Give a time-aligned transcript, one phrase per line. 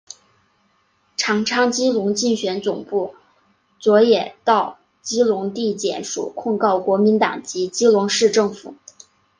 [1.15, 3.13] 长昌基隆竞选总部
[3.77, 8.73] 昨也到基隆地检署控告国民党及基隆市政府。